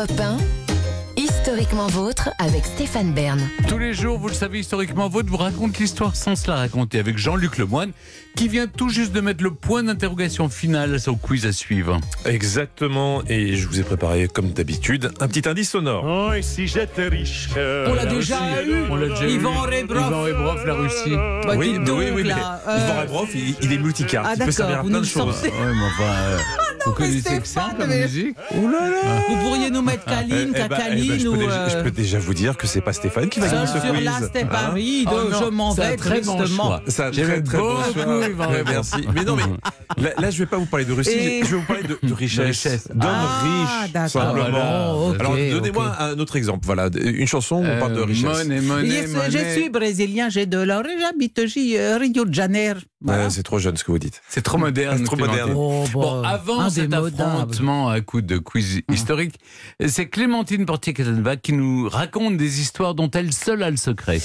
[0.00, 0.38] Europe 1,
[1.20, 3.38] Historiquement vôtre avec Stéphane Bern.
[3.68, 6.98] Tous les jours, vous le savez, historiquement vôtre vous raconte l'histoire sans se la raconter
[6.98, 7.90] avec Jean-Luc Lemoine,
[8.34, 12.00] qui vient tout juste de mettre le point d'interrogation final à son quiz à suivre.
[12.24, 16.04] Exactement, et je vous ai préparé, comme d'habitude, un petit indice sonore.
[16.06, 18.84] Oh, et si j'étais riche On l'a déjà eu.
[18.90, 19.82] On l'a déjà Ivan eu.
[19.82, 20.66] Rebrov.
[20.66, 21.10] La Russie.
[21.14, 24.32] Bah, oui, donc, oui, oui, mais là, euh, Yvan Rebrov, il, il est multicarte, Ah,
[24.34, 25.34] il peut d'accord, servir à vous plein nous de choses.
[25.34, 25.48] sortez.
[25.48, 26.38] Ouais, mais enfin, euh,
[26.86, 30.04] vous connaissez que ça Stéphane, comme mais- musique Oh là là Vous pourriez nous mettre
[30.04, 31.36] Kaline, Eh ben, eh ben, Kakaline je, peux ou.
[31.36, 33.72] déjà, je euh, peux déjà vous dire que c'est pas Stéphane qui va gagner ce
[33.80, 34.04] sur quiz.
[34.04, 36.80] la Stéphane, Hein oui, Oh non, je m'en vais très tristement.
[37.12, 38.06] J'aime très très bon choix.
[38.06, 38.64] Ouais, Rebrov.
[38.68, 38.96] Merci.
[39.14, 39.42] Mais non, mais
[40.02, 41.98] là, là, je vais pas vous parler de Russie, Et- je vais vous parler de,
[42.02, 42.88] de richesse.
[42.94, 44.10] D'hommes Ah, riches, d'accord.
[44.10, 45.08] simplement.
[45.08, 46.60] Ok, Alors, donnez-moi un autre exemple.
[46.66, 48.48] Voilà, une chanson où on parle de Euh, richesse.
[49.30, 52.80] Je suis brésilien, j'ai de l'or et j'habite euh, Rio de Janeiro.
[53.02, 53.24] Voilà.
[53.24, 54.20] Ouais, c'est trop jeune ce que vous dites.
[54.28, 54.98] C'est trop moderne.
[54.98, 55.52] C'est trop moderne.
[55.56, 59.38] Oh, Bon, avant cet affrontement à coup de quiz historique,
[59.86, 64.20] c'est Clémentine Portier-Kattenbach qui nous raconte des histoires dont elle seule a le secret.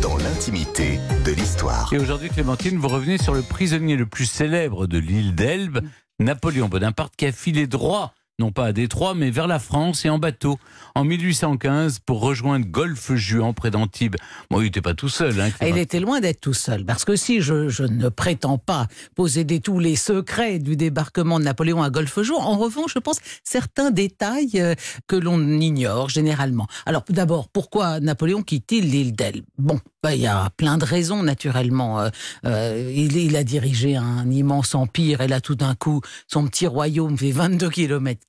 [0.00, 1.92] Dans l'intimité de l'histoire.
[1.92, 5.80] Et aujourd'hui, Clémentine, vous revenez sur le prisonnier le plus célèbre de l'île d'Elbe,
[6.20, 10.10] Napoléon Bonaparte, qui a filé droit, non pas à Détroit, mais vers la France et
[10.10, 10.58] en bateau,
[10.96, 14.16] en 1815, pour rejoindre Golfe-Juan, près d'Antibes.
[14.50, 15.40] Bon, il n'était pas tout seul.
[15.40, 19.60] Hein, Il était loin d'être tout seul, parce que si je, ne prétends pas posséder
[19.60, 24.50] tous les secrets du débarquement de Napoléon à Golfe-Jour, en revanche, je pense certains détails
[24.56, 24.74] euh,
[25.06, 26.66] que l'on ignore généralement.
[26.84, 29.44] Alors, d'abord, pourquoi Napoléon quitte-t-il l'île d'Elbe?
[29.56, 32.00] Bon, ben, il y a plein de raisons, naturellement.
[32.00, 32.08] Euh,
[32.44, 36.66] euh, il, il a dirigé un immense empire, et là, tout d'un coup, son petit
[36.66, 38.20] royaume fait 22 km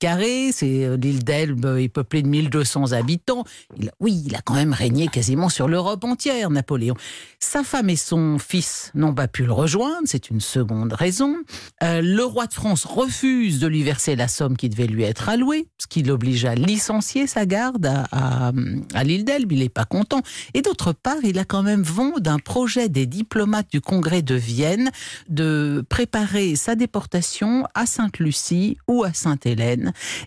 [0.51, 3.45] c'est euh, l'île d'Elbe est peuplée de 1200 habitants.
[4.01, 6.95] Oui, il a quand même régné quasiment sur l'Europe entière, Napoléon.
[7.39, 11.37] Sa femme et son fils n'ont pas pu le rejoindre, c'est une seconde raison.
[11.83, 15.29] Euh, le roi de France refuse de lui verser la somme qui devait lui être
[15.29, 18.51] allouée, ce qui l'oblige à licencier sa garde à, à-
[18.93, 19.53] à l'île d'Elbe.
[19.53, 20.21] Il n'est pas content.
[20.53, 24.36] Et d'autre part, il a quand même vent d'un projet des diplomates du Congrès de
[24.36, 24.89] Vienne
[25.30, 29.83] de préparer sa déportation à Sainte-Lucie ou à Sainte-Hélène.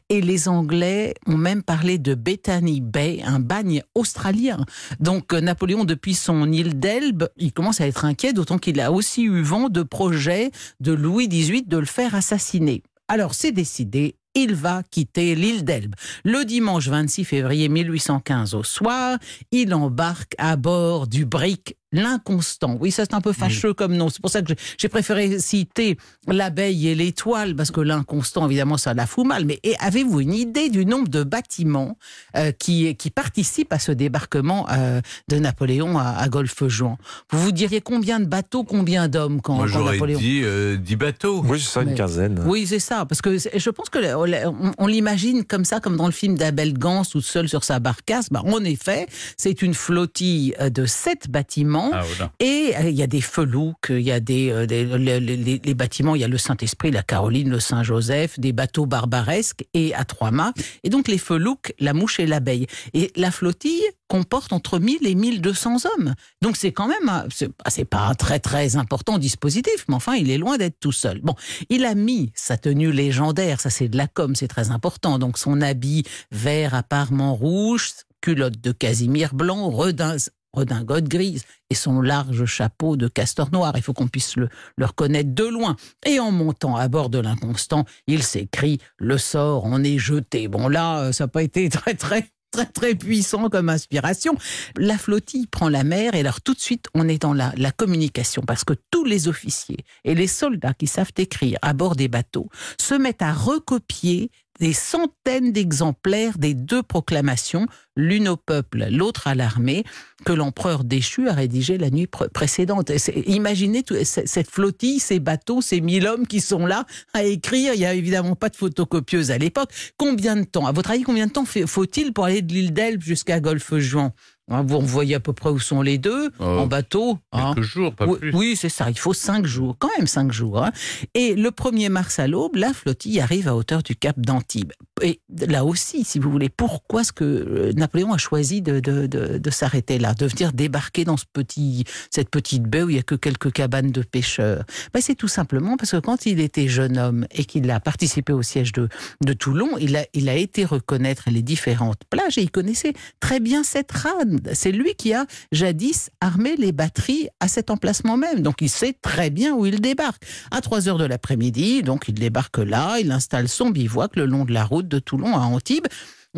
[0.08, 4.64] Et les Anglais ont même parlé de Bethany Bay, un bagne australien.
[5.00, 8.92] Donc euh, Napoléon, depuis son île d'Elbe, il commence à être inquiet, d'autant qu'il a
[8.92, 10.50] aussi eu vent de projets
[10.80, 12.82] de Louis XVIII de le faire assassiner.
[13.08, 15.94] Alors c'est décidé, il va quitter l'île d'Elbe.
[16.24, 19.18] Le dimanche 26 février 1815 au soir,
[19.50, 22.76] il embarque à bord du brick L'inconstant.
[22.80, 24.08] Oui, ça c'est un peu fâcheux comme nom.
[24.10, 28.92] C'est pour ça que j'ai- préféré citer l'abeille et l'étoile, parce que l'inconstant, évidemment, ça
[28.92, 29.44] la fout mal.
[29.46, 31.96] Mais avez-vous une idée du nombre de bâtiments
[32.36, 36.96] euh, qui, qui participent à ce débarquement euh, de Napoléon à, à Golfe-Juan?
[37.30, 40.76] Vous vous diriez combien de bateaux, combien d'hommes quand, Moi, quand j'aurais Napoléon dit euh,
[40.76, 41.42] 10 bateaux.
[41.46, 42.42] Oui, c'est ça, une Mais- quinzaine.
[42.46, 43.98] oui, c'est ça, parce que je pense que
[44.46, 47.78] on, on l'imagine comme ça, comme dans le film d'Abel Gans, tout seul sur sa
[47.78, 48.28] barcasse.
[48.30, 49.06] Bah, en effet,
[49.36, 51.90] c'est une flottille euh, de sept bâtiments.
[51.92, 52.30] Ah.
[52.40, 55.60] Et euh, il y a des felouks, il y a des, euh, des- les, les-
[55.64, 59.94] les bâtiments, il y a le Saint-Esprit, la Caroline, le Saint-Joseph, des bateaux barbaresques et
[59.94, 60.52] à trois mâts.
[60.84, 62.66] Et donc les felouks, la mouche et l'abeille.
[62.94, 66.14] Et la flottille comporte entre 1000 et 1200 hommes.
[66.42, 67.26] Donc c'est quand même, ah,
[67.68, 71.20] c'est pas un très très important dispositif, mais enfin il est loin d'être tout seul.
[71.22, 71.34] Bon,
[71.70, 75.18] il a mis sa tenue légendaire, ça c'est de la com, c'est très important.
[75.18, 77.90] Donc son habit vert à parement rouge,
[78.20, 83.72] culotte de casimir blanc, redin- redingote grise et son large chapeau de castor noir.
[83.76, 85.76] Il faut qu'on puisse le, le reconnaître de loin.
[86.06, 90.48] Et en montant à bord de l'inconstant, il s'écrie Le sort en est jeté.
[90.48, 92.30] Bon, là, ça n'a pas été très, très.
[92.56, 94.36] Très très puissant comme inspiration.
[94.76, 97.70] La flottille prend la mer et alors tout de suite on est dans la, la
[97.70, 102.08] communication parce que tous les officiers et les soldats qui savent écrire à bord des
[102.08, 102.48] bateaux
[102.80, 104.30] se mettent à recopier
[104.60, 109.84] des centaines d'exemplaires des deux proclamations, l'une au peuple, l'autre à l'armée,
[110.24, 112.90] que l'empereur déchu a rédigé la nuit pr- précédente.
[113.26, 116.84] Imaginez tout- cette flottille, ces bateaux, ces mille hommes qui sont là
[117.14, 117.74] à écrire.
[117.74, 119.70] Il n'y a évidemment pas de photocopieuse à l'époque.
[119.96, 123.02] Combien de temps À votre avis, combien de temps faut-il pour aller de l'île d'Elbe
[123.02, 124.12] jusqu'à Golfe-Juan
[124.48, 127.18] Hein, Vous voyez à peu près où sont les deux Oh, en bateau.
[127.32, 127.52] hein.
[127.54, 128.32] Quelques jours, pas plus.
[128.32, 128.88] oui, c'est ça.
[128.90, 130.62] Il faut cinq jours, quand même cinq jours.
[130.62, 130.70] hein.
[131.14, 134.72] Et le 1er mars à l'aube, la flottille arrive à hauteur du cap d'Antibes.
[135.02, 139.06] Et là aussi, si vous voulez, pourquoi est-ce que euh, Napoléon a choisi de, de-
[139.08, 142.94] de- de s'arrêter là, de venir débarquer dans ce petit, cette petite baie où il
[142.94, 144.64] n'y a que quelques cabanes de pêcheurs?
[144.94, 148.32] Ben, C'est tout simplement parce que quand il était jeune homme et qu'il a participé
[148.32, 148.88] au siège de,
[149.24, 153.40] de Toulon, il a, il a été reconnaître les différentes plages et il connaissait très
[153.40, 154.35] bien cette rade.
[154.52, 158.40] C'est lui qui a jadis armé les batteries à cet emplacement même.
[158.40, 160.22] Donc il sait très bien où il débarque.
[160.50, 164.44] À 3 heures de l'après-midi, donc il débarque là, il installe son bivouac le long
[164.44, 165.86] de la route de Toulon à Antibes.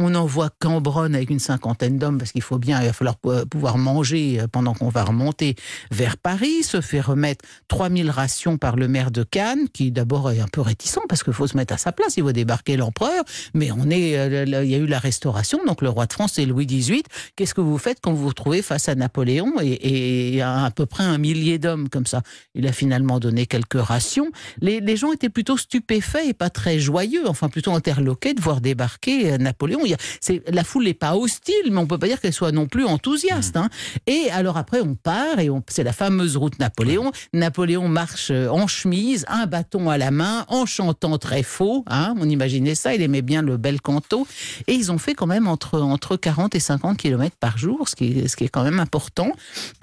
[0.01, 3.79] On envoie Cambronne avec une cinquantaine d'hommes parce qu'il faut bien, il va falloir pouvoir
[3.79, 5.57] manger pendant qu'on va remonter
[5.91, 6.63] vers Paris.
[6.63, 10.61] Se fait remettre 3000 rations par le maire de Cannes, qui d'abord est un peu
[10.61, 12.17] réticent parce qu'il faut se mettre à sa place.
[12.17, 13.25] Il va débarquer l'empereur,
[13.55, 16.47] mais on est, il y a eu la restauration, donc le roi de France c'est
[16.47, 17.03] Louis XVIII.
[17.35, 20.71] Qu'est-ce que vous faites quand vous vous retrouvez face à Napoléon et, et à, à
[20.71, 22.23] peu près un millier d'hommes comme ça?
[22.55, 24.31] Il a finalement donné quelques rations.
[24.61, 28.61] Les, les gens étaient plutôt stupéfaits et pas très joyeux, enfin plutôt interloqués de voir
[28.61, 29.88] débarquer euh, Napoléon.
[29.89, 32.33] Il y a, c'est, la foule n'est pas hostile, mais on peut pas dire qu'elle
[32.33, 33.57] soit non plus enthousiaste.
[33.57, 33.69] Hein.
[34.07, 37.11] Et alors après, on part et on, c'est la fameuse route Napoléon.
[37.33, 41.85] Napoléon marche euh, en chemise, un bâton à la main, en chantant très faux.
[41.89, 42.15] Hein.
[42.19, 44.27] On imaginait ça, il aimait bien le bel canto.
[44.67, 47.97] Et ils ont fait quand même entre, entre 40 et 50 km par jour, ce
[47.97, 49.33] qui, est, ce qui est quand même important.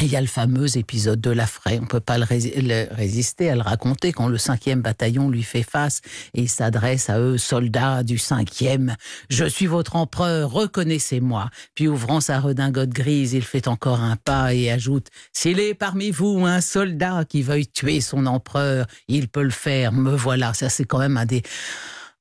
[0.01, 1.79] Et il y a le fameux épisode de la Fraie.
[1.81, 5.43] On peut pas le, rési- le résister à le raconter quand le 5e bataillon lui
[5.43, 6.01] fait face
[6.33, 8.93] et il s'adresse à eux, soldats du 5e.
[9.29, 11.49] Je suis votre empereur, reconnaissez-moi.
[11.75, 16.11] Puis ouvrant sa redingote grise, il fait encore un pas et ajoute S'il est parmi
[16.11, 19.91] vous un soldat qui veuille tuer son empereur, il peut le faire.
[19.91, 20.53] Me voilà.
[20.53, 21.43] Ça, c'est quand même un des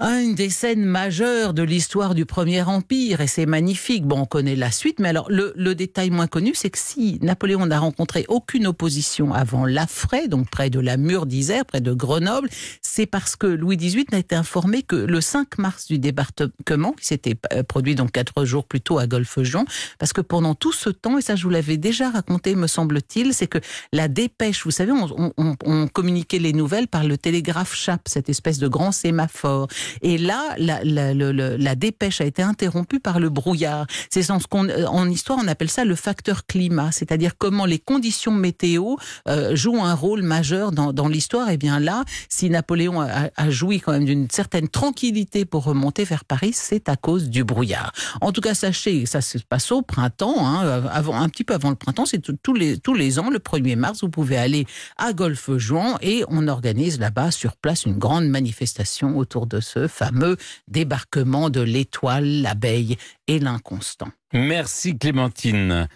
[0.00, 4.04] une des scènes majeures de l'histoire du Premier Empire, et c'est magnifique.
[4.04, 7.66] Bon, on connaît la suite, mais alors le, détail moins connu, c'est que si Napoléon
[7.66, 12.48] n'a rencontré aucune opposition avant Laffray, donc près de la Mure d'Isère, près de Grenoble,
[12.82, 17.06] c'est parce que Louis XVIII n'a été informé que le 5 mars du débarquement, qui
[17.06, 19.64] s'était euh, produit donc quatre jours plus tôt à Golfe-Jean,
[20.00, 23.32] parce que pendant tout ce temps, et ça je vous l'avais déjà raconté, me semble-t-il,
[23.32, 23.58] c'est que
[23.92, 28.66] la dépêche, vous savez, on communiquait les nouvelles par le télégraphe chape, cette espèce de
[28.66, 29.68] grand sémaphore.
[30.02, 33.86] Et là, la, dépêche a été interrompue par le brouillard.
[34.10, 37.78] C'est en, ce qu'on, en histoire, on appelle ça le facteur climat, c'est-à-dire comment les
[37.78, 38.96] conditions météo
[39.28, 41.50] euh, jouent un rôle majeur dans, dans l'histoire.
[41.50, 46.04] Et bien là, si Napoléon a, a joui quand même d'une certaine tranquillité pour remonter
[46.04, 47.92] vers Paris, c'est à cause du brouillard.
[48.20, 51.70] En tout cas, sachez, ça se passe au printemps, hein, avant, un petit peu avant
[51.70, 54.66] le printemps, c'est tous les, tous les ans, le 1er mars, vous pouvez aller
[54.96, 60.36] à Golfe-Juan et on organise là-bas sur place une grande manifestation autour de ce fameux
[60.68, 64.08] débarquement de l'étoile, l'abeille et l'inconstant.
[64.32, 65.88] Merci Clémentine.